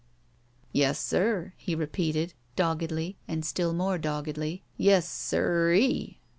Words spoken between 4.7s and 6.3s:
"Yes, siree!"